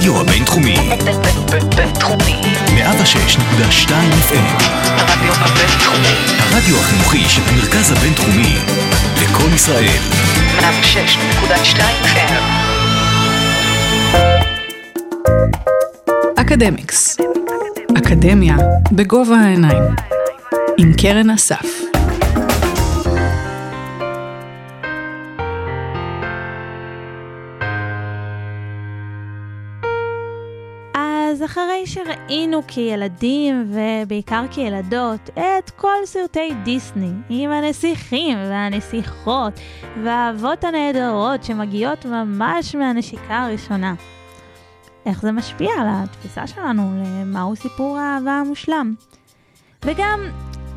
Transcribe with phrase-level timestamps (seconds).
[0.00, 0.76] הרדיו הבינתחומי.
[1.76, 2.40] בינתחומי.
[2.66, 3.90] 106.2
[4.28, 4.62] FM.
[4.96, 6.14] הרדיו הבינתחומי.
[6.38, 8.56] הרדיו החינוכי של המרכז הבינתחומי.
[9.22, 9.98] לקום ישראל.
[10.58, 12.42] 106.2 FM.
[16.36, 17.16] אקדמיקס.
[17.98, 18.56] אקדמיה
[18.92, 19.82] בגובה העיניים.
[20.78, 21.89] עם קרן אסף.
[31.90, 39.60] שראינו כילדים ובעיקר כילדות את כל סרטי דיסני עם הנסיכים והנסיכות
[40.04, 43.94] והאהבות הנהדרות שמגיעות ממש מהנשיקה הראשונה,
[45.06, 48.94] איך זה משפיע על התפיסה שלנו למהו סיפור האהבה המושלם?
[49.84, 50.20] וגם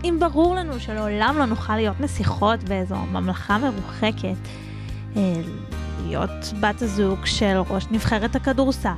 [0.03, 4.47] אם ברור לנו שלעולם לא נוכל להיות נסיכות באיזו ממלכה מרוחקת,
[5.15, 5.21] אה,
[6.05, 8.89] להיות בת הזוג של ראש נבחרת הכדורסל,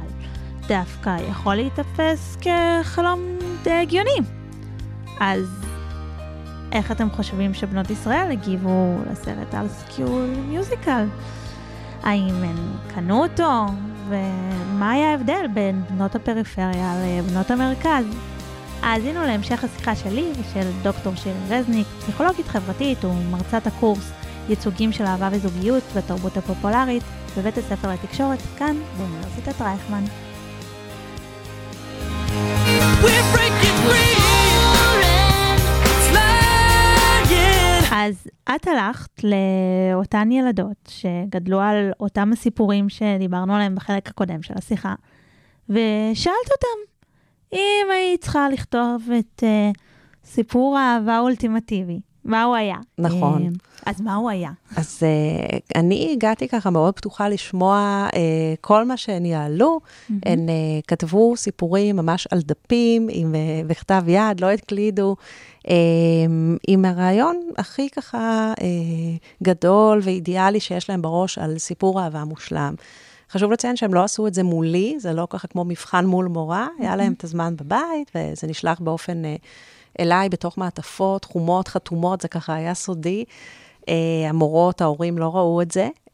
[0.67, 3.19] דווקא יכול להיתפס כחלום
[3.63, 4.17] די הגיוני.
[5.19, 5.65] אז
[6.71, 11.07] איך אתם חושבים שבנות ישראל הגיבו לסרט על סקיול מיוזיקל?
[12.03, 12.55] האם הן
[12.95, 13.65] קנו אותו?
[14.07, 18.05] ומה היה ההבדל בין בנות הפריפריה לבנות המרכז?
[18.81, 24.11] האזינו להמשך השיחה שלי ושל דוקטור שירי רזניק, פסיכולוגית חברתית ומרצת הקורס
[24.49, 27.03] ייצוגים של אהבה וזוגיות בתרבות הפופולרית
[27.37, 30.24] בבית הספר לתקשורת כאן באוניברסיטת רייכמן.
[38.07, 44.95] אז את הלכת לאותן ילדות שגדלו על אותם הסיפורים שדיברנו עליהם בחלק הקודם של השיחה,
[45.69, 46.93] ושאלת אותם
[47.53, 49.79] אם היית צריכה לכתוב את uh,
[50.25, 52.75] סיפור האהבה האולטימטיבי, מה הוא היה?
[52.97, 53.43] נכון.
[53.43, 53.49] אה,
[53.85, 54.51] אז מה הוא היה?
[54.75, 58.15] אז uh, אני הגעתי ככה מאוד פתוחה לשמוע uh,
[58.61, 59.79] כל מה שהן יעלו.
[59.79, 60.13] Mm-hmm.
[60.25, 60.51] הן uh,
[60.87, 65.15] כתבו סיפורים ממש על דפים, עם, uh, בכתב יד, לא הקלידו,
[65.67, 65.69] uh,
[66.67, 68.63] עם הרעיון הכי ככה uh,
[69.43, 72.75] גדול ואידיאלי שיש להם בראש על סיפור אהבה מושלם.
[73.31, 76.67] חשוב לציין שהם לא עשו את זה מולי, זה לא ככה כמו מבחן מול מורה,
[76.67, 76.83] mm-hmm.
[76.83, 79.27] היה להם את הזמן בבית, וזה נשלח באופן uh,
[79.99, 83.25] אליי בתוך מעטפות, חומות, חתומות, זה ככה היה סודי.
[83.81, 83.87] Uh,
[84.29, 85.89] המורות, ההורים לא ראו את זה.
[86.07, 86.09] Uh,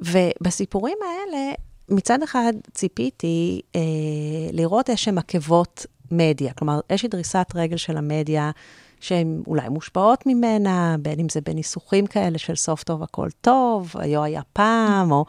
[0.00, 1.52] ובסיפורים האלה,
[1.88, 3.76] מצד אחד ציפיתי uh,
[4.52, 8.50] לראות איזשהן עקבות מדיה, כלומר, איזושהי דריסת רגל של המדיה,
[9.00, 14.22] שהן אולי מושפעות ממנה, בין אם זה בניסוחים כאלה של סוף טוב הכל טוב, היו
[14.22, 15.24] היה פעם, או...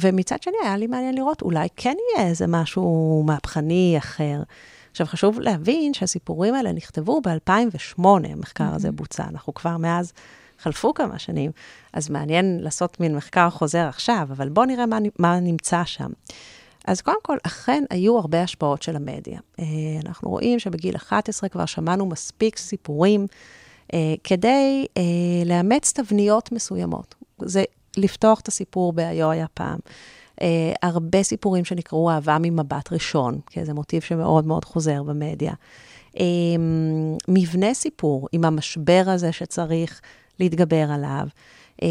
[0.00, 4.42] ומצד שני, היה לי מעניין לראות, אולי כן יהיה איזה משהו מהפכני אחר.
[4.92, 9.24] עכשיו, חשוב להבין שהסיפורים האלה נכתבו ב-2008, המחקר הזה בוצע.
[9.28, 10.12] אנחנו כבר מאז,
[10.58, 11.50] חלפו כמה שנים,
[11.92, 16.10] אז מעניין לעשות מין מחקר חוזר עכשיו, אבל בואו נראה מה, מה נמצא שם.
[16.86, 19.40] אז קודם כל, אכן היו הרבה השפעות של המדיה.
[20.04, 23.26] אנחנו רואים שבגיל 11 כבר שמענו מספיק סיפורים
[24.24, 24.86] כדי
[25.46, 27.14] לאמץ תבניות מסוימות.
[27.42, 27.64] זה
[27.96, 29.78] לפתוח את הסיפור ב"היו היה פעם".
[30.42, 30.44] Uh,
[30.82, 35.52] הרבה סיפורים שנקראו אהבה ממבט ראשון, כי זה מוטיב שמאוד מאוד חוזר במדיה.
[36.14, 36.18] Uh,
[37.28, 40.00] מבנה סיפור עם המשבר הזה שצריך
[40.40, 41.26] להתגבר עליו.
[41.82, 41.84] Uh,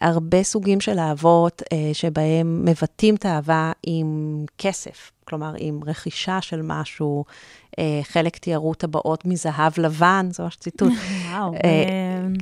[0.00, 6.60] הרבה סוגים של אהבות uh, שבהם מבטאים את האהבה עם כסף, כלומר, עם רכישה של
[6.62, 7.24] משהו.
[7.70, 10.92] Uh, חלק תיארו טבעות מזהב לבן, זה ממש ציטוט.
[11.30, 11.54] וואו.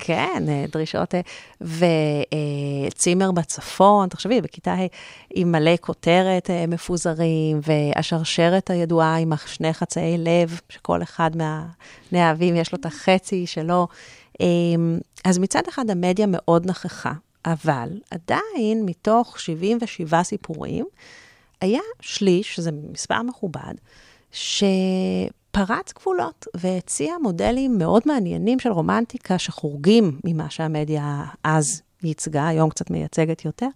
[0.00, 1.14] כן, דרישות,
[1.60, 4.86] וצימר בצפון, תחשבי, בכיתה ה'
[5.34, 12.78] עם מלא כותרת מפוזרים, והשרשרת הידועה עם שני חצאי לב, שכל אחד מהנאהבים יש לו
[12.78, 13.88] את החצי שלו.
[15.24, 17.12] אז מצד אחד המדיה מאוד נכחה,
[17.44, 20.86] אבל עדיין מתוך 77 סיפורים,
[21.60, 23.74] היה שליש, שזה מספר מכובד,
[24.32, 32.90] שפרץ גבולות והציע מודלים מאוד מעניינים של רומנטיקה שחורגים ממה שהמדיה אז ייצגה, היום קצת
[32.90, 33.68] מייצגת יותר,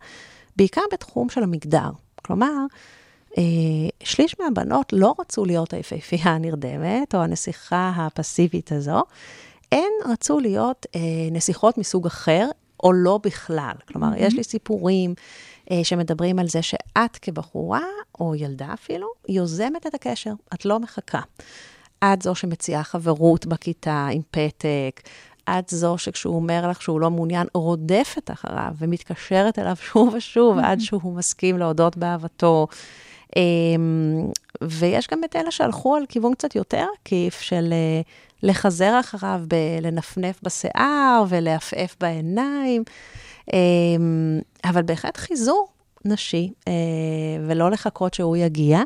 [0.56, 1.90] בעיקר בתחום של המגדר.
[2.22, 2.52] כלומר,
[3.38, 3.42] אה,
[4.02, 9.02] שליש מהבנות לא רצו להיות היפהפייה הנרדמת, או הנסיכה הפסיבית הזו,
[9.72, 11.00] הן רצו להיות אה,
[11.32, 12.46] נסיכות מסוג אחר,
[12.82, 13.74] או לא בכלל.
[13.88, 14.22] כלומר, mm-hmm.
[14.22, 15.14] יש לי סיפורים
[15.70, 17.84] אה, שמדברים על זה שאת כבחורה,
[18.20, 21.20] או ילדה אפילו, יוזמת את הקשר, את לא מחכה.
[22.04, 25.00] את זו שמציעה חברות בכיתה עם פתק,
[25.48, 30.80] את זו שכשהוא אומר לך שהוא לא מעוניין, רודפת אחריו ומתקשרת אליו שוב ושוב עד
[30.80, 32.66] שהוא מסכים להודות באהבתו.
[34.62, 37.74] ויש גם את אלה שהלכו על כיוון קצת יותר עקיף של
[38.42, 42.82] לחזר אחריו בלנפנף בשיער ולעפעף בעיניים,
[44.64, 45.68] אבל בהחלט חיזור
[46.04, 46.72] נשי, אה,
[47.46, 48.80] ולא לחכות שהוא יגיע.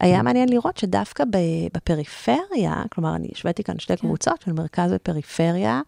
[0.00, 1.24] היה מעניין לראות שדווקא
[1.72, 5.80] בפריפריה, כלומר, אני השוויתי כאן שתי קבוצות של מרכז ופריפריה,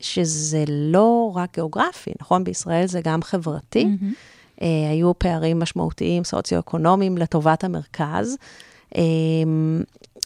[0.00, 2.44] שזה לא רק גיאוגרפי, נכון?
[2.44, 3.84] בישראל זה גם חברתי.
[3.84, 4.64] Mm-hmm.
[4.90, 8.36] היו פערים משמעותיים סוציו-אקונומיים לטובת המרכז.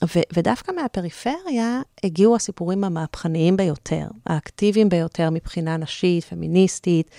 [0.05, 7.11] ו- ודווקא מהפריפריה הגיעו הסיפורים המהפכניים ביותר, האקטיביים ביותר מבחינה נשית, פמיניסטית.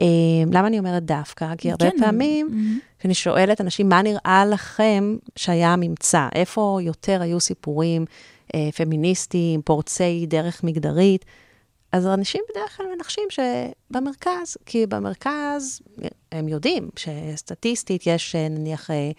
[0.00, 0.06] אה,
[0.52, 1.54] למה אני אומרת דווקא?
[1.58, 1.96] כי הרבה כן.
[2.00, 2.98] פעמים, mm-hmm.
[2.98, 6.28] כשאני שואלת אנשים, מה נראה לכם שהיה הממצא?
[6.34, 8.04] איפה יותר היו סיפורים
[8.54, 11.24] אה, פמיניסטיים, פורצי דרך מגדרית?
[11.92, 15.80] אז אנשים בדרך כלל מנחשים שבמרכז, כי במרכז
[16.32, 19.10] הם יודעים שסטטיסטית יש נניח אה,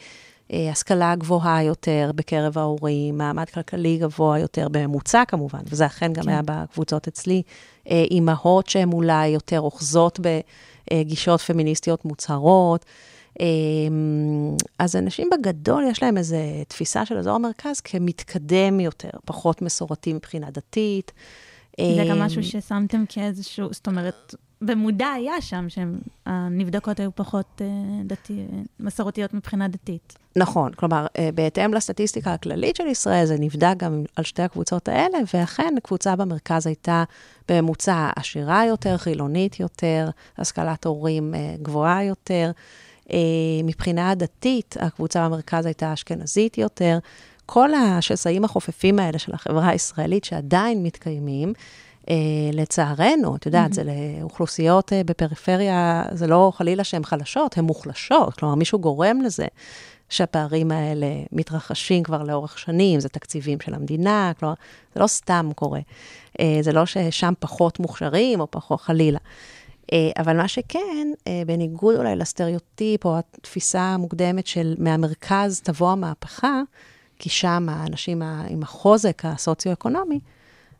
[0.50, 6.30] השכלה גבוהה יותר בקרב ההורים, מעמד כלכלי גבוה יותר בממוצע כמובן, וזה אכן גם כן.
[6.30, 7.42] היה בקבוצות אצלי,
[7.90, 10.20] אה, אימהות שהן אולי יותר אוחזות
[10.92, 12.86] בגישות פמיניסטיות מוצהרות.
[13.40, 13.46] אה,
[14.80, 16.38] אז אנשים בגדול, יש להם איזו
[16.68, 21.12] תפיסה של אזור המרכז כמתקדם יותר, פחות מסורתי מבחינה דתית.
[21.78, 27.68] זה גם משהו ששמתם כאיזשהו, זאת אומרת, במודע היה שם, שהנבדקות היו פחות אה,
[28.06, 28.46] דתי,
[28.80, 30.18] מסורתיות מבחינה דתית.
[30.36, 35.18] נכון, כלומר, אה, בהתאם לסטטיסטיקה הכללית של ישראל, זה נבדק גם על שתי הקבוצות האלה,
[35.34, 37.04] ואכן, קבוצה במרכז הייתה
[37.50, 42.52] בממוצע עשירה יותר, חילונית יותר, השכלת הורים אה, גבוהה יותר.
[43.64, 47.00] מבחינה דתית, הקבוצה במרכז הייתה אשכנזית יותר.
[47.46, 51.54] כל השסעים החופפים האלה של החברה הישראלית שעדיין מתקיימים,
[52.54, 53.76] לצערנו, את יודעת, mm-hmm.
[53.76, 58.34] זה לאוכלוסיות אה, בפריפריה, זה לא חלילה שהן חלשות, הן מוחלשות.
[58.34, 59.46] כלומר, מישהו גורם לזה
[60.10, 64.54] שהפערים האלה מתרחשים כבר לאורך שנים, זה תקציבים של המדינה, כלומר,
[64.96, 65.80] זה לא סתם קורה.
[66.40, 69.20] אה, זה לא ששם פחות מוכשרים או פחות חלילה.
[69.94, 76.62] אה, אבל מה שכן, אה, בניגוד אולי לסטריאוטיפ או התפיסה המוקדמת של מהמרכז תבוא המהפכה,
[77.20, 80.20] כי שם האנשים עם החוזק הסוציו-אקונומי,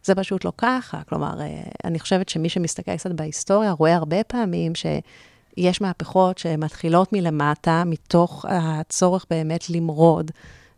[0.06, 1.02] זה פשוט לא ככה.
[1.10, 7.84] כלומר, אה, אני חושבת שמי שמסתכל קצת בהיסטוריה, רואה הרבה פעמים שיש מהפכות שמתחילות מלמטה,
[7.86, 10.32] מתוך הצורך באמת למרוד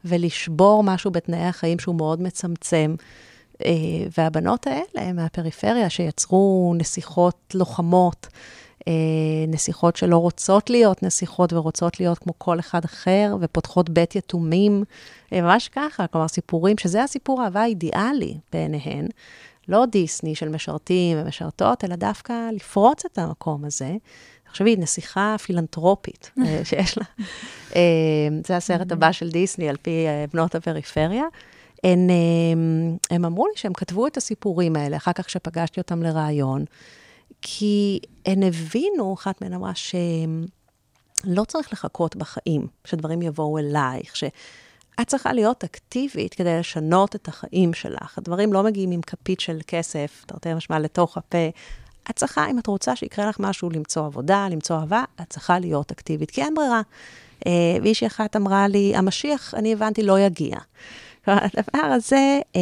[0.05, 2.95] ולשבור משהו בתנאי החיים שהוא מאוד מצמצם.
[3.65, 3.71] אה,
[4.17, 8.27] והבנות האלה מהפריפריה, שיצרו נסיכות לוחמות,
[9.47, 14.83] נסיכות שלא רוצות להיות נסיכות ורוצות להיות כמו כל אחד אחר, ופותחות בית יתומים,
[15.33, 19.07] אה, ממש ככה, כלומר סיפורים, שזה הסיפור האהבה האידיאלי בעיניהן.
[19.67, 23.95] לא דיסני של משרתים ומשרתות, אלא דווקא לפרוץ את המקום הזה.
[24.45, 27.05] תחשבי, נסיכה פילנטרופית אה, שיש לה.
[28.47, 31.23] זה הסרט הבא של דיסני, על פי בנות הפריפריה.
[31.83, 32.09] הן,
[33.11, 36.65] הם אמרו לי שהם כתבו את הסיפורים האלה, אחר כך כשפגשתי אותם לראיון,
[37.41, 45.33] כי הן הבינו, אחת מהן אמרה שלא צריך לחכות בחיים, שדברים יבואו אלייך, שאת צריכה
[45.33, 48.17] להיות אקטיבית כדי לשנות את החיים שלך.
[48.17, 51.47] הדברים לא מגיעים עם כפית של כסף, תרתי משמע, לתוך הפה.
[52.09, 55.91] את צריכה, אם את רוצה שיקרה לך משהו, למצוא עבודה, למצוא אהבה, את צריכה להיות
[55.91, 56.81] אקטיבית, כי אין ברירה.
[57.47, 60.57] אה, אחת אמרה לי, המשיח, אני הבנתי, לא יגיע.
[61.31, 62.61] הדבר הזה, אה,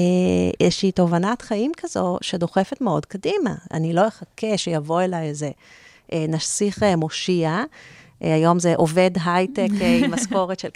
[0.60, 3.56] איזושהי תובנת חיים כזו שדוחפת מאוד קדימה.
[3.74, 5.52] אני לא אחכה שיבוא אליי איזה
[6.14, 7.64] אה, נסיך אה, מושיע.
[8.22, 9.68] היום זה עובד הייטק
[10.04, 10.70] עם משכורת של...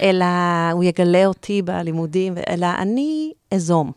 [0.00, 0.24] אלא
[0.72, 3.92] הוא יגלה אותי בלימודים, אלא אני אזום.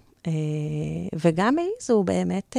[1.14, 2.58] וגם העזו באמת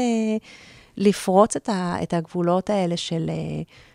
[0.96, 1.56] לפרוץ
[2.02, 3.30] את הגבולות האלה של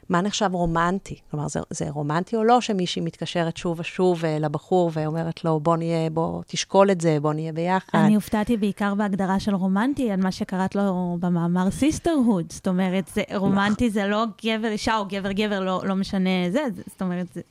[0.10, 1.15] מה נחשב רומנטי?
[1.31, 5.77] כלומר, זה, זה רומנטי או לא שמישהי מתקשרת שוב ושוב אה, לבחור ואומרת לו, בוא
[5.77, 7.98] נהיה, בוא תשקול את זה, בוא נהיה ביחד.
[7.98, 12.46] אני הופתעתי בעיקר בהגדרה של רומנטי, על מה שקראת לו במאמר sisterhood.
[12.50, 16.63] זאת אומרת, זה, רומנטי זה לא גבר אישה או גבר גבר, לא, לא משנה זה,
[16.88, 17.41] זאת אומרת, זה...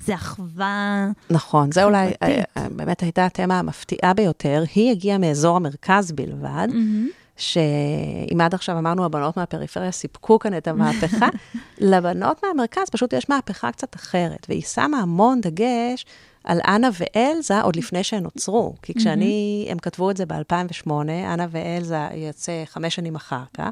[0.00, 1.06] זה אחווה...
[1.30, 4.64] נכון, זה אולי אה, אה, באמת הייתה התמה המפתיעה ביותר.
[4.74, 6.68] היא הגיעה מאזור המרכז בלבד.
[6.70, 7.25] Mm-hmm.
[7.36, 11.28] שאם עד עכשיו אמרנו, הבנות מהפריפריה סיפקו כאן את המהפכה,
[11.78, 16.06] לבנות מהמרכז פשוט יש מהפכה קצת אחרת, והיא שמה המון דגש
[16.44, 18.74] על אנה ואלזה עוד לפני שהן נוצרו.
[18.82, 23.70] כי כשאני, הם כתבו את זה ב-2008, אנה ואלזה יוצא חמש שנים אחר כך,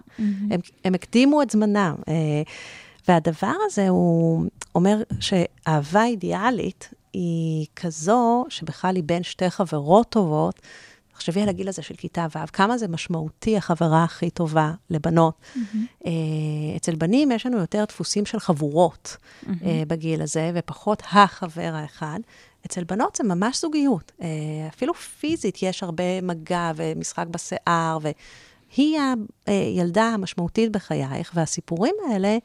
[0.51, 1.95] הם, הם הקדימו את זמנם.
[2.09, 2.15] אה,
[3.09, 4.45] והדבר הזה הוא
[4.75, 10.61] אומר שאהבה אידיאלית היא כזו שבכלל היא בין שתי חברות טובות,
[11.15, 15.35] תחשבי על הגיל הזה של כיתה ו', כמה זה משמעותי, החברה הכי טובה לבנות.
[15.57, 16.07] Mm-hmm.
[16.77, 19.49] אצל בנים יש לנו יותר דפוסים של חבורות mm-hmm.
[19.87, 22.19] בגיל הזה, ופחות החבר האחד.
[22.67, 24.13] אצל בנות זה ממש זוגיות.
[24.23, 24.29] אה,
[24.69, 28.99] אפילו פיזית יש הרבה מגע ומשחק בשיער, והיא
[29.47, 32.39] הילדה המשמעותית בחייך, והסיפורים האלה,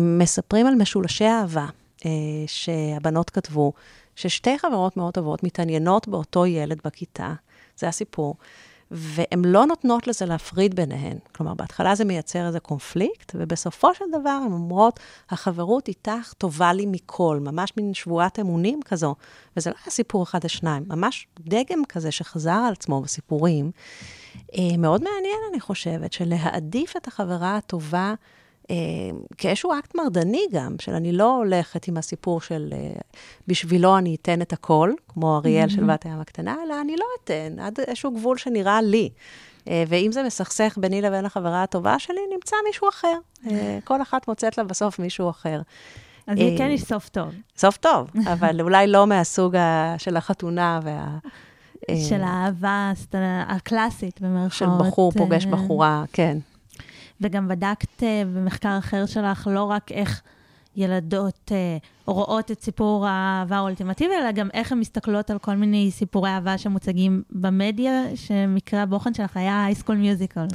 [0.00, 1.66] מספרים על משולשי אהבה
[2.06, 2.10] אה,
[2.46, 3.72] שהבנות כתבו,
[4.16, 7.34] ששתי חברות מאוד טובות מתעניינות באותו ילד בכיתה,
[7.76, 8.36] זה הסיפור.
[8.94, 11.18] והן לא נותנות לזה להפריד ביניהן.
[11.34, 15.00] כלומר, בהתחלה זה מייצר איזה קונפליקט, ובסופו של דבר הן אומרות,
[15.30, 19.14] החברות איתך טובה לי מכל, ממש מין שבועת אמונים כזו.
[19.56, 23.70] וזה לא היה סיפור אחד לשניים, ממש דגם כזה שחזר על עצמו בסיפורים.
[24.34, 28.14] אה, מאוד מעניין, אני חושבת, של להעדיף את החברה הטובה.
[28.70, 28.76] אה,
[29.38, 33.00] כאיזשהו אקט מרדני גם, של אני לא הולכת עם הסיפור של אה,
[33.46, 37.58] בשבילו אני אתן את הכל, כמו אריאל של בת הים הקטנה, אלא אני לא אתן,
[37.58, 39.10] עד איזשהו גבול שנראה לי.
[39.68, 43.18] אה, ואם זה מסכסך ביני לבין החברה הטובה שלי, נמצא מישהו אחר.
[43.84, 45.60] כל אחת מוצאת לה בסוף מישהו אחר.
[46.26, 47.28] אז לי כן יש סוף טוב.
[47.56, 49.56] סוף טוב, אבל אולי לא מהסוג
[49.98, 51.18] של החתונה וה...
[52.08, 52.92] של האהבה
[53.46, 54.52] הקלאסית, במירכאות.
[54.52, 56.38] של בחור פוגש בחורה, כן.
[57.22, 60.22] וגם בדקת אה, במחקר אחר שלך לא רק איך
[60.76, 61.76] ילדות אה,
[62.06, 66.58] רואות את סיפור האהבה האולטימטיבי, אלא גם איך הן מסתכלות על כל מיני סיפורי אהבה
[66.58, 70.46] שמוצגים במדיה, שמקרה הבוחן שלך היה הייסקול מיוזיקל.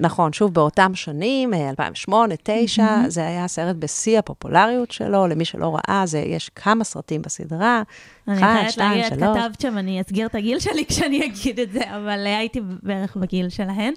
[0.00, 3.08] נכון, שוב, באותם שנים, 2008, 2009, mm-hmm.
[3.10, 7.82] זה היה סרט בשיא הפופולריות שלו, למי שלא ראה, זה, יש כמה סרטים בסדרה.
[8.28, 11.96] אני חייבת להגיד, את כתבת שם, אני אסגיר את הגיל שלי כשאני אגיד את זה,
[11.96, 13.94] אבל הייתי בערך בגיל שלהן.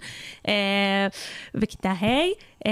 [0.48, 1.08] אה,
[1.56, 2.68] בכיתה ה',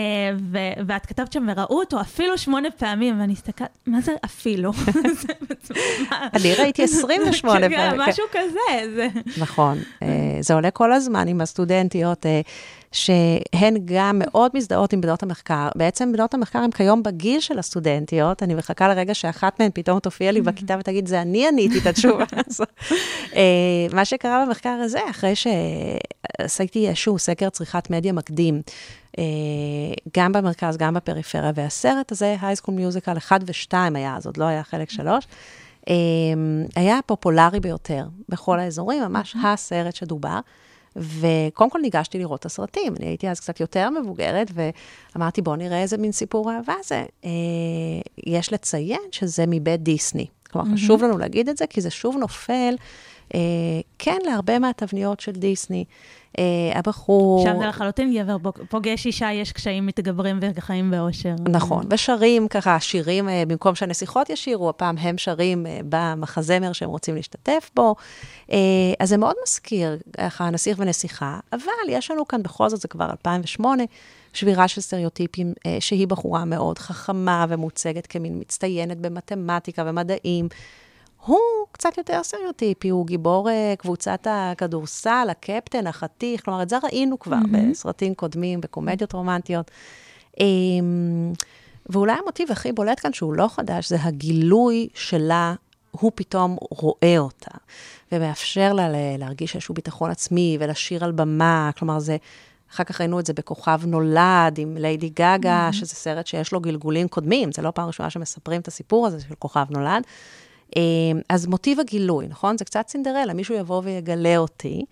[0.86, 4.72] ואת כתבת שם, וראו אותו אפילו שמונה פעמים, ואני הסתכלת, מה זה אפילו.
[6.36, 7.78] אני ראיתי 28 פעמים.
[7.78, 9.08] כן, משהו כזה.
[9.38, 9.78] נכון.
[10.04, 10.08] אה,
[10.40, 12.26] זה עולה כל הזמן עם הסטודנטיות.
[12.92, 15.70] שהן גם מאוד מזדהות עם בנות המחקר.
[15.76, 20.32] בעצם בנות המחקר הן כיום בגיל של הסטודנטיות, אני מחכה לרגע שאחת מהן פתאום תופיע
[20.32, 22.70] לי בכיתה ותגיד, זה אני עניתי את התשובה הזאת.
[23.36, 23.42] אה,
[23.94, 28.62] מה שקרה במחקר הזה, אחרי שעשיתי איזשהו סקר צריכת מדיה מקדים,
[29.20, 29.24] אה,
[30.18, 34.64] גם במרכז, גם בפריפריה, והסרט הזה, הייסקול מיוזיקל 1 ו-2 היה, אז עוד לא היה
[34.64, 35.28] חלק 3,
[35.90, 35.94] אה,
[36.76, 40.40] היה הפופולרי ביותר בכל האזורים, ממש הסרט שדובר.
[40.96, 42.96] וקודם כל ניגשתי לראות את הסרטים.
[43.00, 47.06] אני הייתי אז קצת יותר מבוגרת, ואמרתי, בואו נראה איזה מין סיפור אהבה זה.
[47.26, 47.30] אה,
[48.28, 50.26] יש לציין שזה מבית דיסני.
[50.52, 50.74] כלומר, mm-hmm.
[50.74, 52.76] חשוב לנו להגיד את זה, כי זה שוב נופל,
[54.00, 55.86] כן, להרבה מהתבניות של דיסני.
[56.40, 56.44] אה,
[56.80, 57.44] הבחור...
[57.44, 58.38] שם זה לחלוטין גבר
[58.70, 61.36] פוגש אישה, יש קשיים מתגברים וחיים באושר.
[61.50, 67.16] נכון, ושרים ככה, שירים, אה, במקום שהנסיכות ישירו, הפעם הם שרים אה, במחזמר שהם רוצים
[67.16, 67.96] להשתתף בו.
[69.00, 73.10] אז זה מאוד מזכיר, ככה, נסיך ונסיכה, אבל יש לנו כאן בכל זאת, זה כבר
[73.12, 73.84] 2008,
[74.34, 80.48] שבירה של סטריאוטיפים, שהיא בחורה מאוד חכמה ומוצגת כמין מצטיינת במתמטיקה ומדעים.
[81.26, 81.40] הוא
[81.72, 87.38] קצת יותר סטריאוטיפי, הוא גיבור uh, קבוצת הכדורסל, הקפטן, החתיך, כלומר, את זה ראינו כבר
[87.38, 87.72] mm-hmm.
[87.72, 89.72] בסרטים קודמים, בקומדיות רומנטיות.
[90.38, 90.42] Um,
[91.90, 95.54] ואולי המוטיב הכי בולט כאן, שהוא לא חדש, זה הגילוי שלה,
[95.92, 97.58] הוא פתאום רואה אותה,
[98.12, 98.88] ומאפשר לה
[99.18, 102.18] להרגיש איזשהו ביטחון עצמי ולשיר על במה, כלומר, זה...
[102.74, 105.76] אחר כך ראינו את זה בכוכב נולד עם ליידי גאגה, mm-hmm.
[105.76, 109.36] שזה סרט שיש לו גלגולים קודמים, זה לא פעם ראשונה שמספרים את הסיפור הזה של
[109.36, 110.04] כוכב נולד.
[110.76, 112.58] אמ, אז מוטיב הגילוי, נכון?
[112.58, 114.86] זה קצת סינדרלה, מישהו יבוא ויגלה אותי.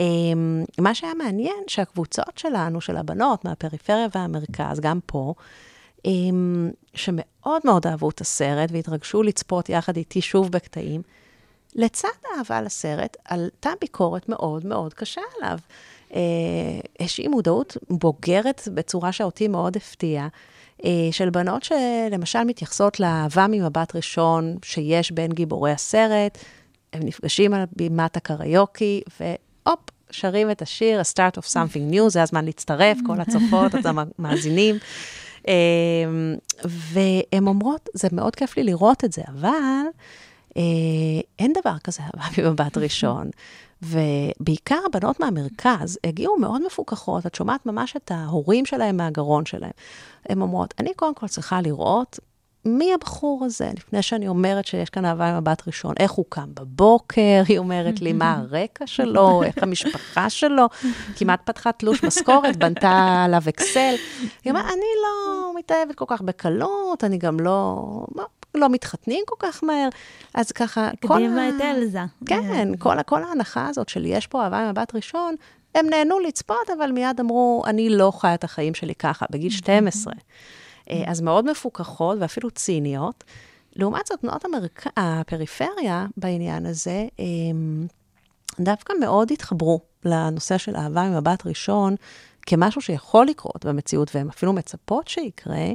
[0.00, 5.34] אמ, מה שהיה מעניין, שהקבוצות שלנו, של הבנות מהפריפריה והמרכז, גם פה,
[6.04, 11.02] אמ, שמאוד מאוד אהבו את הסרט והתרגשו לצפות יחד איתי שוב בקטעים,
[11.74, 15.58] לצד האהבה לסרט, עלתה ביקורת מאוד מאוד קשה עליו.
[17.00, 20.28] איזושהי מודעות בוגרת בצורה שאותי מאוד הפתיעה.
[20.84, 26.38] אה, של בנות שלמשל מתייחסות לאהבה ממבט ראשון שיש בין גיבורי הסרט,
[26.92, 32.22] הם נפגשים על בימת הקריוקי, והופ, שרים את השיר, A Start of Something New, זה
[32.22, 34.76] הזמן להצטרף, כל הצופות, את המאזינים.
[35.48, 35.54] אה,
[36.64, 39.86] והן אומרות, זה מאוד כיף לי לראות את זה, אבל
[40.56, 40.62] אה,
[41.38, 43.30] אין דבר כזה אהבה ממבט ראשון.
[43.82, 49.70] ובעיקר הבנות מהמרכז הגיעו מאוד מפוקחות, את שומעת ממש את ההורים שלהם מהגרון שלהם.
[50.28, 52.18] הן אומרות, אני קודם כל צריכה לראות
[52.64, 57.42] מי הבחור הזה, לפני שאני אומרת שיש כאן אהבה ממבט ראשון, איך הוא קם בבוקר,
[57.48, 60.66] היא אומרת לי, מה הרקע שלו, איך המשפחה שלו,
[61.16, 63.94] כמעט פתחה תלוש משכורת, בנתה עליו אקסל.
[64.44, 67.86] היא אומרת, אני לא מתאהבת כל כך בקלות, אני גם לא...
[68.54, 69.88] לא מתחתנים כל כך מהר,
[70.34, 71.16] אז ככה, כל ה...
[71.16, 72.00] קדימה את אלזה.
[72.26, 75.34] כן, כל, כל ההנחה הזאת של יש פה אהבה ממבט ראשון,
[75.74, 80.12] הם נהנו לצפות, אבל מיד אמרו, אני לא חיה את החיים שלי ככה, בגיל 12.
[80.90, 83.24] אה, אז מאוד מפוכחות ואפילו ציניות.
[83.76, 84.86] לעומת זאת, תנועות המרק...
[84.96, 87.06] הפריפריה בעניין הזה,
[88.60, 91.96] דווקא מאוד התחברו לנושא של אהבה ממבט ראשון,
[92.46, 95.66] כמשהו שיכול לקרות במציאות, והן אפילו מצפות שיקרה.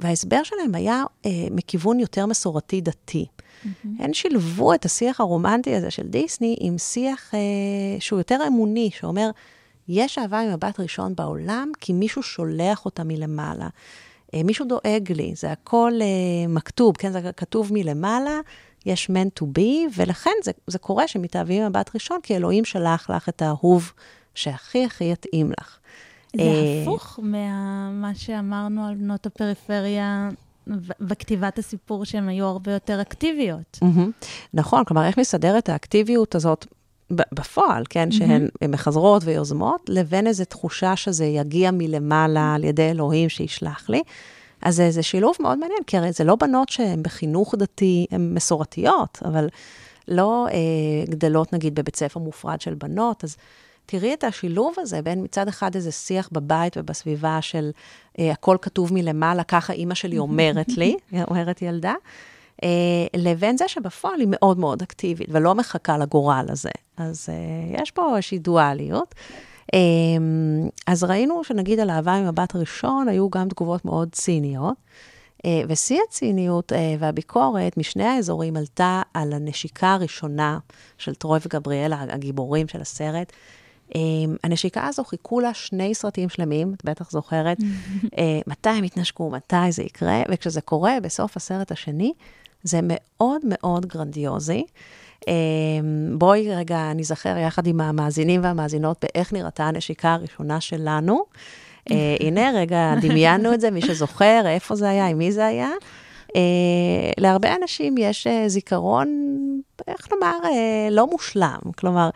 [0.00, 3.26] וההסבר שלהם היה אה, מכיוון יותר מסורתי-דתי.
[3.26, 3.88] Mm-hmm.
[3.98, 7.40] הן שילבו את השיח הרומנטי הזה של דיסני עם שיח אה,
[8.00, 9.30] שהוא יותר אמוני, שאומר,
[9.88, 13.68] יש אהבה ממבט ראשון בעולם, כי מישהו שולח אותה מלמעלה.
[14.34, 18.40] אה, מישהו דואג לי, זה הכל אה, מכתוב, כן, זה כתוב מלמעלה,
[18.86, 23.28] יש meant to be, ולכן זה, זה קורה שמתאהבים ממבט ראשון, כי אלוהים שלח לך
[23.28, 23.92] את האהוב
[24.34, 25.78] שהכי הכי יתאים לך.
[26.36, 30.28] זה אה, הפוך ממה שאמרנו על בנות הפריפריה
[31.00, 33.78] בכתיבת הסיפור, שהן היו הרבה יותר אקטיביות.
[33.82, 34.10] מהמם.
[34.54, 36.66] נכון, כלומר, איך מסדר את האקטיביות הזאת
[37.10, 43.90] בפועל, כן, שהן מחזרות ויוזמות, לבין איזו תחושה שזה יגיע מלמעלה על ידי אלוהים שישלח
[43.90, 44.02] לי.
[44.62, 48.34] אז זה, זה שילוב מאוד מעניין, כי הרי זה לא בנות שהן בחינוך דתי, הן
[48.34, 49.48] מסורתיות, אבל
[50.08, 53.36] לא אה, גדלות נגיד בבית ספר מופרד של בנות, אז
[53.90, 57.70] תראי את השילוב הזה בין מצד אחד איזה שיח בבית ובסביבה של
[58.18, 60.96] אה, הכל כתוב מלמעלה, ככה אימא שלי אומרת לי,
[61.28, 61.94] אומרת ילדה,
[62.64, 62.68] אה,
[63.16, 66.70] לבין זה שבפועל היא מאוד מאוד אקטיבית ולא מחכה לגורל הזה.
[66.96, 69.14] אז אה, יש פה איזושהי דואליות.
[69.74, 69.78] אה,
[70.86, 74.76] אז ראינו שנגיד על אהבה ממבט ראשון, היו גם תגובות מאוד ציניות.
[75.44, 80.58] אה, ושיא הציניות אה, והביקורת משני האזורים עלתה על הנשיקה הראשונה
[80.98, 83.32] של טרוי וגבריאלה, הגיבורים של הסרט.
[83.94, 84.00] אה,
[84.44, 87.56] הנשיקה הזו חיכו לה שני סרטים שלמים, את בטח זוכרת,
[88.18, 92.12] אה, מתי הם יתנשקו, מתי זה יקרה, וכשזה קורה בסוף הסרט השני,
[92.62, 94.64] זה מאוד מאוד גרנדיוזי.
[95.28, 95.32] אה,
[96.18, 101.22] בואי רגע ניזכר יחד עם המאזינים והמאזינות באיך נראתה הנשיקה הראשונה שלנו.
[101.90, 105.70] אה, הנה, רגע, דמיינו את זה, מי שזוכר, איפה זה היה, עם מי זה היה.
[106.36, 109.08] אה, להרבה אנשים יש אה, זיכרון,
[109.88, 111.58] איך לומר, אה, לא מושלם.
[111.76, 112.10] כלומר,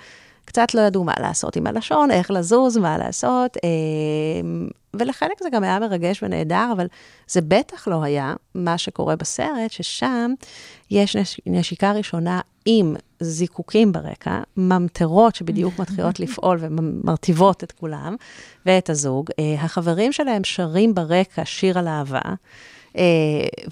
[0.45, 3.71] קצת לא ידעו מה לעשות עם הלשון, איך לזוז, מה לעשות, אה,
[4.95, 6.87] ולחלק זה גם היה מרגש ונהדר, אבל
[7.29, 10.33] זה בטח לא היה מה שקורה בסרט, ששם
[10.91, 11.41] יש נש...
[11.47, 18.17] נשיקה ראשונה עם זיקוקים ברקע, ממטרות שבדיוק מתחילות לפעול ומרטיבות את כולם,
[18.67, 19.31] ואת הזוג.
[19.39, 22.21] אה, החברים שלהם שרים ברקע שיר על אהבה.
[22.93, 22.95] Uh,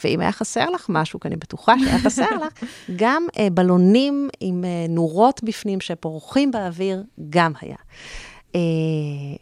[0.05, 2.65] ואם היה חסר לך משהו, כי אני בטוחה שהיה חסר לך,
[2.97, 7.77] גם uh, בלונים עם uh, נורות בפנים שפורחים באוויר, גם היה.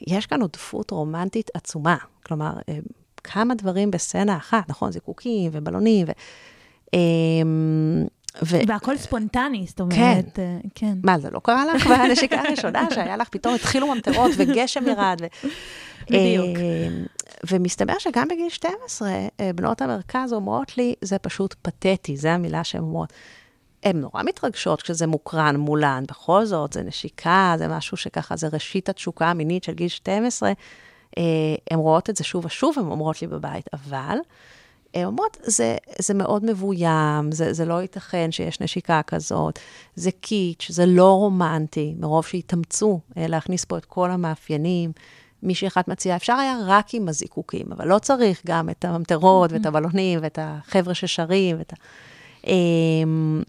[0.06, 1.96] יש כאן עודפות רומנטית עצומה.
[2.26, 2.52] כלומר,
[3.24, 4.92] כמה דברים בסצנה אחת, נכון?
[4.92, 6.12] זיקוקים ובלונים, ו...
[8.42, 8.56] ו...
[8.66, 10.42] והכל ספונטני, זאת אומרת, כן.
[10.42, 10.94] אה, כן.
[11.04, 15.20] מה, זה לא קרה לך בנשיקה הראשונה, שהיה לך, פתאום התחילו ממטרות וגשם ירד.
[15.20, 15.26] ו...
[16.10, 16.56] בדיוק.
[16.56, 16.88] אה,
[17.50, 22.80] ומסתבר שגם בגיל 12, אה, בנות המרכז אומרות לי, זה פשוט פתטי, זו המילה שהן
[22.80, 23.12] אומרות.
[23.82, 28.88] הן נורא מתרגשות כשזה מוקרן מולן, בכל זאת, זה נשיקה, זה משהו שככה, זה ראשית
[28.88, 30.52] התשוקה המינית של גיל 12.
[31.18, 31.22] אה,
[31.70, 34.18] הן רואות את זה שוב ושוב, הן אומרות לי בבית, אבל
[35.04, 39.58] אומרות, זה, זה מאוד מבוים, זה, זה לא ייתכן שיש נשיקה כזאת,
[39.96, 44.92] זה קיץ', זה לא רומנטי, מרוב שהתאמצו אה, להכניס פה את כל המאפיינים.
[45.42, 49.66] מישהי אחת מציעה, אפשר היה רק עם הזיקוקים, אבל לא צריך גם את הממטרות ואת
[49.66, 51.76] הבלונים ואת החבר'ה ששרים ואת ה...
[52.46, 53.42] אמ,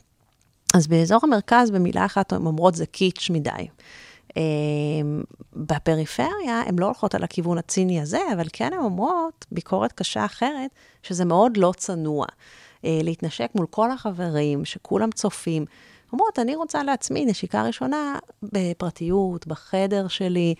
[0.74, 3.68] אז באזור המרכז, במילה אחת, הן אומרות, זה קיץ' מדי.
[4.38, 10.26] אמ, בפריפריה, הן לא הולכות על הכיוון הציני הזה, אבל כן הן אומרות, ביקורת קשה
[10.26, 10.70] אחרת,
[11.04, 12.26] שזה מאוד לא צנוע.
[12.86, 15.66] אה, להתנשק מול כל החברים, שכולם צופים.
[16.14, 20.56] אומרות, אני רוצה לעצמי נשיקה ראשונה בפרטיות, בחדר שלי.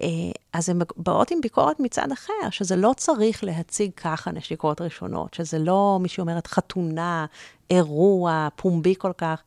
[0.00, 0.08] אה,
[0.52, 5.58] אז הן באות עם ביקורת מצד אחר, שזה לא צריך להציג ככה נשיקות ראשונות, שזה
[5.58, 7.26] לא, מישהי אומרת, חתונה,
[7.70, 9.42] אירוע, פומבי כל כך.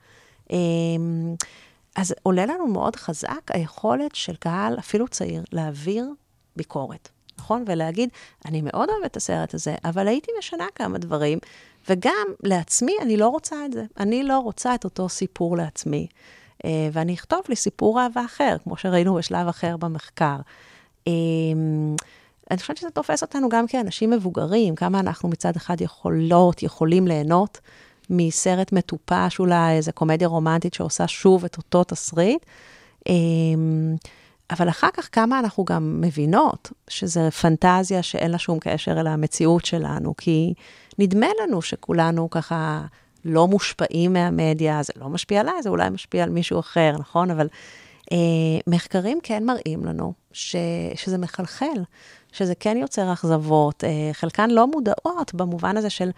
[1.97, 6.05] אמ, אז עולה לנו מאוד חזק היכולת של קהל, אפילו צעיר, להעביר
[6.55, 7.63] ביקורת, נכון?
[7.67, 8.09] ולהגיד,
[8.45, 11.39] אני מאוד אוהבת את הסרט הזה, אבל הייתי משנה כמה דברים,
[11.89, 13.85] וגם לעצמי, אני לא רוצה את זה.
[13.99, 16.07] אני לא רוצה את אותו סיפור לעצמי.
[16.65, 20.37] אה, ואני אכתוב לי סיפור אהבה אחר, כמו שראינו בשלב אחר במחקר.
[21.07, 21.13] אה,
[22.51, 27.59] אני חושבת שזה תופס אותנו גם כאנשים מבוגרים, כמה אנחנו מצד אחד יכולות, יכולים ליהנות
[28.11, 32.45] מסרט מטופש אולי, איזה קומדיה רומנטית שעושה שוב את אותו תסריט.
[33.07, 33.13] אה,
[34.51, 39.65] אבל אחר כך כמה אנחנו גם מבינות שזה פנטזיה שאין לה שום קשר אל המציאות
[39.65, 40.53] שלנו, כי
[40.99, 42.81] נדמה לנו שכולנו ככה
[43.25, 47.31] לא מושפעים מהמדיה, זה לא משפיע עליי, זה אולי משפיע על מישהו אחר, נכון?
[47.31, 47.47] אבל
[48.11, 48.17] אה,
[48.67, 50.55] מחקרים כן מראים לנו ש,
[50.95, 51.83] שזה מחלחל,
[52.31, 56.09] שזה כן יוצר אכזבות, אה, חלקן לא מודעות במובן הזה של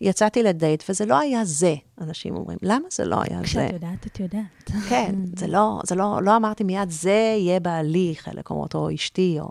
[0.00, 3.44] יצאתי לדייט וזה לא היה זה, אנשים אומרים, למה זה לא היה זה?
[3.44, 4.70] כשאת יודעת, את יודעת.
[4.88, 9.36] כן, זה לא, זה לא, לא אמרתי מיד, זה יהיה בעלי, חלק אומרות, או אשתי,
[9.40, 9.48] או...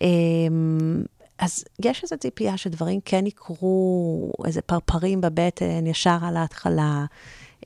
[0.00, 1.02] אמ,
[1.38, 7.04] אז יש איזו ציפייה שדברים כן יקרו, איזה פרפרים בבטן ישר על ההתחלה,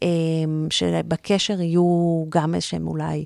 [0.02, 3.24] אמ, שבקשר יהיו גם איזשהם אולי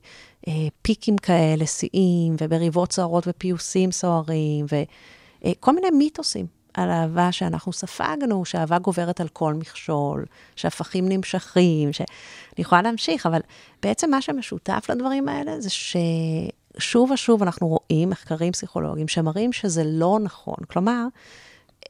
[0.48, 8.45] אה, פיקים כאלה, שיאים, ובריבות סוערות ופיוסים סוערים, וכל מיני מיתוסים על אהבה שאנחנו ספגנו,
[8.45, 10.25] שאהבה גוברת על כל מכשול,
[10.57, 12.07] שהפכים נמשכים, שאני
[12.59, 13.40] יכולה להמשיך, אבל
[13.83, 20.19] בעצם מה שמשותף לדברים האלה זה ששוב ושוב אנחנו רואים מחקרים פסיכולוגיים שמראים שזה לא
[20.23, 20.57] נכון.
[20.71, 21.07] כלומר,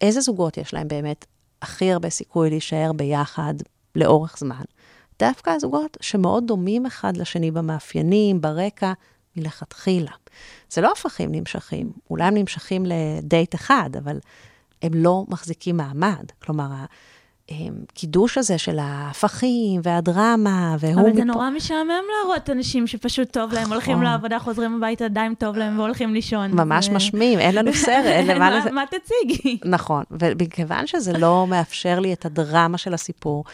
[0.01, 1.25] איזה זוגות יש להם באמת
[1.63, 3.55] הכי הרבה סיכוי להישאר ביחד
[3.95, 4.63] לאורך זמן?
[5.19, 8.93] דווקא הזוגות שמאוד דומים אחד לשני במאפיינים, ברקע,
[9.37, 10.11] מלכתחילה.
[10.71, 14.19] זה לא הפכים נמשכים, אולי הם נמשכים לדייט אחד, אבל
[14.83, 16.25] הם לא מחזיקים מעמד.
[16.45, 16.67] כלומר,
[17.93, 20.93] הקידוש הזה של ההפכים והדרמה, והוא...
[21.01, 21.91] אבל זה מפה- נורא משעמם
[22.25, 24.05] להראות אנשים שפשוט טוב להם, הולכים נכון.
[24.05, 26.51] לעבודה, חוזרים הביתה, עדיין טוב להם והולכים לישון.
[26.53, 28.71] ממש ו- משמים, אין לנו סרט, מה-.
[28.73, 29.59] מה תציגי?
[29.65, 33.45] נכון, ומכיוון שזה לא מאפשר לי את הדרמה של הסיפור,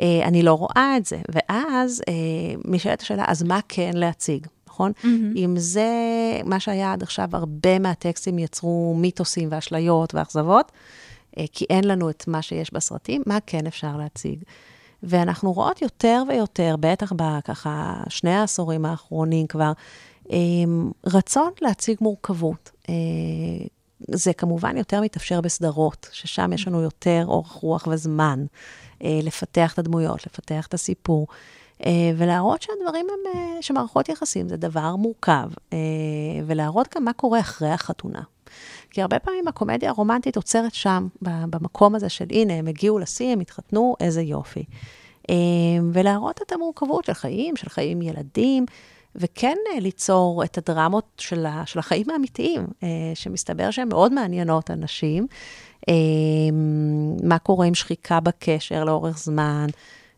[0.00, 1.18] אה, אני לא רואה את זה.
[1.32, 2.12] ואז אה,
[2.64, 4.92] נשאלת השאלה, אז מה כן להציג, נכון?
[5.36, 5.90] אם זה
[6.44, 10.72] מה שהיה עד עכשיו, הרבה מהטקסטים יצרו מיתוסים ואשליות ואכזבות,
[11.38, 14.42] אה, כי אין לנו את מה שיש בסרטים, מה כן אפשר להציג?
[15.02, 19.72] ואנחנו רואות יותר ויותר, בטח בככה שני העשורים האחרונים כבר,
[20.30, 20.36] אה,
[21.06, 22.70] רצון להציג מורכבות.
[22.88, 22.94] אה,
[24.08, 28.44] זה כמובן יותר מתאפשר בסדרות, ששם יש לנו יותר אורך רוח וזמן
[29.04, 31.26] אה, לפתח את הדמויות, לפתח את הסיפור,
[32.16, 35.78] ולהראות שהדברים הם, אה, שמערכות יחסים זה דבר מורכב, אה,
[36.46, 38.22] ולהראות גם מה קורה אחרי החתונה.
[38.90, 43.40] כי הרבה פעמים הקומדיה הרומנטית עוצרת שם, במקום הזה של הנה, הם הגיעו לשיא, הם
[43.40, 44.64] התחתנו, איזה יופי.
[45.30, 45.34] אה,
[45.92, 48.66] ולהראות את המורכבות של חיים, של חיים ילדים,
[49.16, 54.70] וכן אה, ליצור את הדרמות של, ה, של החיים האמיתיים, אה, שמסתבר שהן מאוד מעניינות
[54.70, 55.26] אנשים.
[55.88, 55.94] אה,
[57.22, 59.66] מה קורה עם שחיקה בקשר לאורך זמן,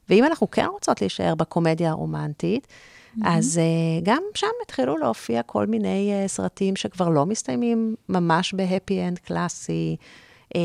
[0.08, 2.66] ואם אנחנו כן רוצות להישאר בקומדיה הרומנטית,
[3.22, 9.08] אז uh, גם שם התחילו להופיע כל מיני uh, סרטים שכבר לא מסתיימים ממש בהפי
[9.08, 9.96] אנד קלאסי.
[10.48, 10.56] Um,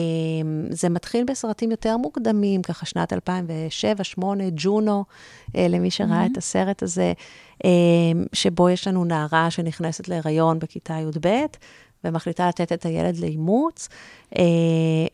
[0.69, 3.17] זה מתחיל בסרטים יותר מוקדמים, ככה שנת 2007-2008,
[4.55, 5.05] ג'ונו,
[5.47, 7.13] uh, למי שראה את הסרט הזה,
[7.57, 7.67] um,
[8.33, 11.27] שבו יש לנו נערה שנכנסת להיריון בכיתה י"ב,
[12.03, 13.89] ומחליטה לתת את הילד לאימוץ,
[14.37, 14.43] אה,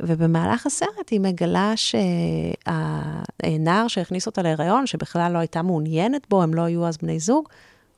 [0.01, 1.73] ובמהלך הסרט היא מגלה
[2.65, 7.49] שהנער שהכניס אותה להיריון, שבכלל לא הייתה מעוניינת בו, הם לא היו אז בני זוג,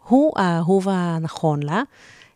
[0.08, 1.84] הוא האהוב הנכון לה.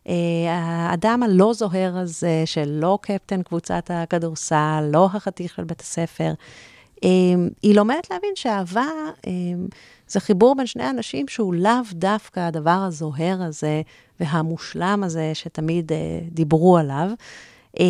[0.08, 0.14] אה,
[0.48, 6.32] האדם הלא זוהר הזה, שלא קפטן קבוצת הכדורסל, לא החתיך של בית הספר,
[7.04, 7.08] אה,
[7.62, 8.86] היא לומדת להבין שאהבה
[9.26, 9.32] אה,
[10.12, 13.82] זה חיבור בין שני אנשים שהוא לאו דווקא הדבר הזוהר הזה
[14.20, 17.10] והמושלם הזה שתמיד אה, דיברו עליו.
[17.80, 17.84] אה,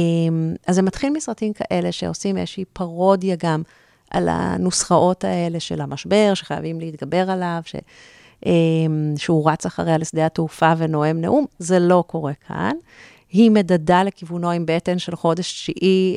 [0.67, 3.63] אז זה מתחיל מסרטים כאלה שעושים איזושהי פרודיה גם
[4.11, 7.77] על הנוסחאות האלה של המשבר, שחייבים להתגבר עליו, ש...
[9.17, 12.77] שהוא רץ אחריה לשדה התעופה ונואם נאום, זה לא קורה כאן.
[13.31, 16.17] היא מדדה לכיוונו עם בטן של חודש תשיעי,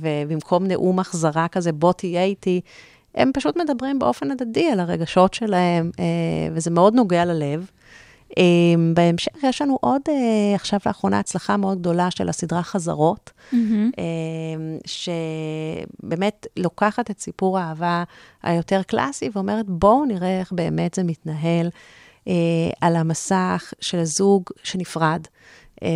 [0.00, 2.60] ובמקום נאום החזרה כזה, בוא תהיה איתי,
[3.14, 5.90] הם פשוט מדברים באופן הדדי על הרגשות שלהם,
[6.52, 7.70] וזה מאוד נוגע ללב.
[8.94, 10.02] בהמשך יש לנו עוד,
[10.54, 13.56] עכשיו לאחרונה, הצלחה מאוד גדולה של הסדרה חזרות, mm-hmm.
[14.86, 18.04] שבאמת לוקחת את סיפור האהבה
[18.42, 21.70] היותר קלאסי ואומרת, בואו נראה איך באמת זה מתנהל
[22.80, 25.26] על המסך של זוג שנפרד.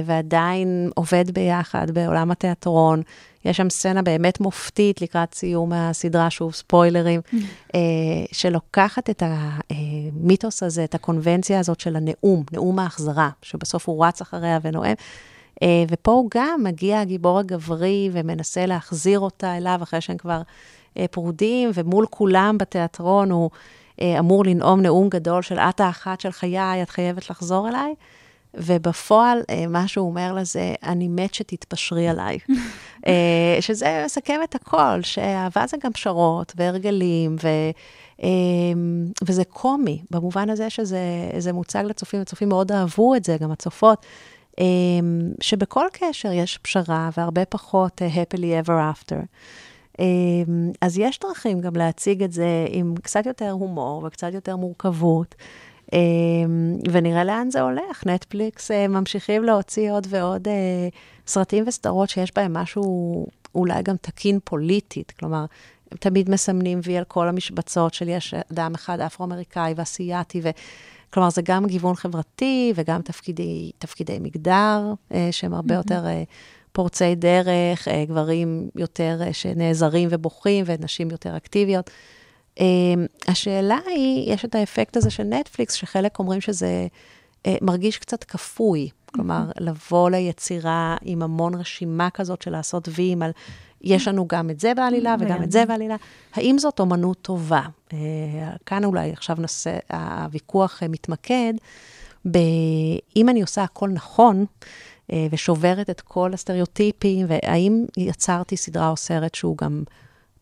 [0.04, 3.02] ועדיין עובד ביחד בעולם התיאטרון.
[3.44, 7.20] יש שם סצנה באמת מופתית לקראת סיום הסדרה, שוב ספוילרים,
[8.32, 14.58] שלוקחת את המיתוס הזה, את הקונבנציה הזאת של הנאום, נאום ההחזרה, שבסוף הוא רץ אחריה
[14.62, 14.94] ונואם.
[15.88, 20.42] ופה הוא גם מגיע הגיבור הגברי ומנסה להחזיר אותה אליו אחרי שהם כבר
[21.10, 23.50] פרודים, ומול כולם בתיאטרון הוא
[24.02, 27.94] אמור לנאום נאום גדול של את האחת של חיי, את חייבת לחזור אליי.
[28.54, 32.38] ובפועל, מה שהוא אומר לזה, אני מת שתתפשרי עליי.
[33.60, 37.48] שזה מסכם את הכל, שאהבה זה גם פשרות והרגלים, ו,
[39.26, 44.06] וזה קומי, במובן הזה שזה מוצג לצופים, הצופים מאוד אהבו את זה, גם הצופות,
[45.40, 49.16] שבכל קשר יש פשרה והרבה פחות happily ever after.
[50.80, 55.34] אז יש דרכים גם להציג את זה עם קצת יותר הומור וקצת יותר מורכבות.
[56.90, 58.06] ונראה לאן זה הולך.
[58.06, 60.48] נטפליקס ממשיכים להוציא עוד ועוד
[61.26, 65.12] סרטים וסדרות שיש בהם משהו אולי גם תקין פוליטית.
[65.18, 65.44] כלומר,
[65.92, 70.50] הם תמיד מסמנים וי על כל המשבצות של יש אדם אחד אפרו-אמריקאי ואסייתי, ו...
[71.12, 74.94] כלומר, זה גם גיוון חברתי וגם תפקידי, תפקידי מגדר,
[75.30, 75.78] שהם הרבה mm-hmm.
[75.78, 76.04] יותר
[76.76, 81.90] פורצי דרך, אה, גברים יותר אה, שנעזרים ובוכים ונשים יותר אקטיביות.
[82.60, 82.64] אה,
[83.28, 86.86] השאלה היא, יש את האפקט הזה של נטפליקס, שחלק אומרים שזה
[87.46, 88.88] אה, מרגיש קצת כפוי.
[89.14, 93.30] כלומר, לבוא ליצירה עם המון רשימה כזאת של לעשות ויים על,
[93.82, 95.96] יש לנו גם את זה בעלילה וגם את זה בעלילה.
[96.34, 97.62] האם זאת אומנות טובה?
[97.92, 97.98] אה,
[98.66, 101.54] כאן אולי עכשיו נושא, הוויכוח אה, מתמקד.
[103.16, 104.44] אם אני עושה הכל נכון,
[105.30, 109.82] ושוברת את כל הסטריאוטיפים, והאם יצרתי סדרה או סרט שהוא גם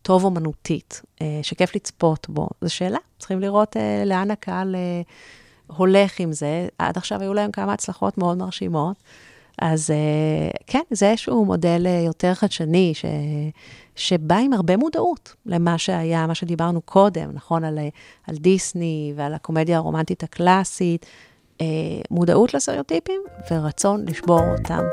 [0.05, 2.47] טוב אומנותית, אה, שכיף לצפות בו?
[2.61, 5.01] זו שאלה, צריכים לראות אה, לאן הקהל אה,
[5.67, 6.67] הולך עם זה.
[6.77, 8.95] עד עכשיו היו להם כמה הצלחות מאוד מרשימות.
[9.61, 9.91] אז
[10.67, 13.05] כן, זה איזשהו מודל יותר חדשני, ש...
[13.95, 17.63] שבא עם הרבה מודעות למה שהיה, מה שדיברנו קודם, נכון?
[17.63, 17.79] על,
[18.27, 21.05] על דיסני ועל הקומדיה הרומנטית הקלאסית.
[22.11, 24.83] מודעות לסטריאוטיפים ורצון לשבור אותם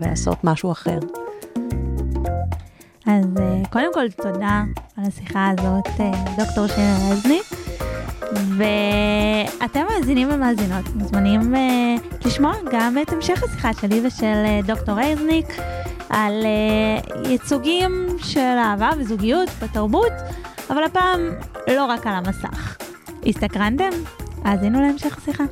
[0.00, 0.98] ולעשות משהו אחר.
[3.06, 4.62] אז אה, קודם כל, תודה
[4.96, 7.44] על השיחה הזאת, אה, דוקטור שיר רזניק.
[8.32, 15.46] ואתם מאזינים ומאזינות, מוזמנים uh, לשמוע גם את המשך השיחה שלי ושל uh, דוקטור רזניק
[16.08, 20.12] על uh, ייצוגים של אהבה וזוגיות בתרבות,
[20.70, 21.20] אבל הפעם
[21.68, 22.76] לא רק על המסך.
[23.26, 23.90] הסתקרנתם?
[24.44, 25.44] האזינו להמשך השיחה.